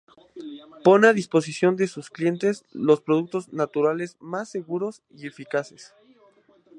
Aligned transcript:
Pone 0.87 1.05
a 1.07 1.13
disposición 1.21 1.75
de 1.75 1.85
sus 1.87 2.09
clientes 2.09 2.65
los 2.71 3.01
productos 3.01 3.53
naturales 3.53 4.17
más 4.19 4.49
seguros 4.49 5.03
y 5.11 5.27
eficaces. 5.27 5.93